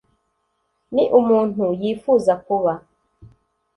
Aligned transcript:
ni 0.93 1.03
umuntu 1.19 1.63
yifuza 1.81 2.33
kuba 2.45 2.73